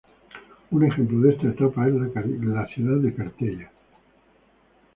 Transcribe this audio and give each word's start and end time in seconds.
Un 0.71 0.81
ejemplo 0.83 1.19
de 1.21 1.33
esta 1.35 1.45
etapa 1.49 1.87
es 1.87 1.93
la 1.93 2.65
ciudad 2.65 2.97
de 3.03 3.13
Carteia. 3.13 3.71